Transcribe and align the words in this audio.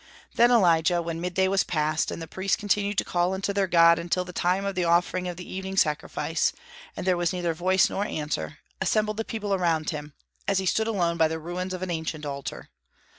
Then 0.33 0.49
Elijah, 0.49 0.99
when 0.99 1.21
midday 1.21 1.47
was 1.47 1.63
past, 1.63 2.09
and 2.09 2.19
the 2.19 2.27
priests 2.27 2.57
continued 2.57 2.97
to 2.97 3.05
call 3.05 3.35
unto 3.35 3.53
their 3.53 3.67
god 3.67 3.99
until 3.99 4.25
the 4.25 4.33
time 4.33 4.65
of 4.65 4.73
the 4.73 4.83
offering 4.83 5.27
of 5.27 5.37
the 5.37 5.47
evening 5.47 5.77
sacrifice, 5.77 6.53
and 6.97 7.05
there 7.05 7.15
was 7.15 7.31
neither 7.31 7.53
voice 7.53 7.87
nor 7.87 8.03
answer, 8.03 8.57
assembled 8.81 9.17
the 9.17 9.23
people 9.23 9.53
around 9.53 9.91
him, 9.91 10.13
as 10.47 10.57
he 10.57 10.65
stood 10.65 10.87
alone 10.87 11.17
by 11.17 11.27
the 11.27 11.37
ruins 11.37 11.71
of 11.71 11.83
an 11.83 11.91
ancient 11.91 12.25
altar. 12.25 12.69